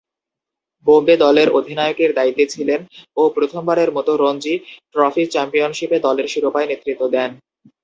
বোম্বে 0.85 1.15
দলের 1.23 1.47
অধিনায়কের 1.57 2.11
দায়িত্বে 2.17 2.45
ছিলেন 2.53 2.79
ও 3.17 3.33
প্রথমবারের 3.35 3.89
মতো 3.97 4.11
রঞ্জী 4.17 4.55
ট্রফি 4.93 5.23
চ্যাম্পিয়নশীপে 5.33 5.97
দলের 6.05 6.27
শিরোপায় 6.33 6.69
নেতৃত্ব 6.69 7.03
দেন। 7.15 7.29